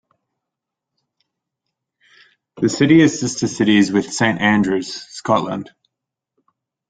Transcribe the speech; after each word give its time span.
The 2.59 2.69
city 2.69 3.01
is 3.01 3.19
sister 3.19 3.47
cities 3.47 3.91
with 3.91 4.11
Saint 4.11 4.41
Andrews, 4.41 4.91
Scotland. 4.91 5.69